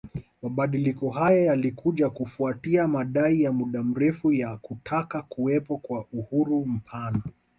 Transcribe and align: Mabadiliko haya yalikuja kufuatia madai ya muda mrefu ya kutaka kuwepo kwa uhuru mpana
Mabadiliko 0.41 1.09
haya 1.09 1.41
yalikuja 1.41 2.09
kufuatia 2.09 2.87
madai 2.87 3.41
ya 3.43 3.51
muda 3.51 3.83
mrefu 3.83 4.33
ya 4.33 4.57
kutaka 4.57 5.21
kuwepo 5.21 5.77
kwa 5.77 6.05
uhuru 6.13 6.65
mpana 6.65 7.21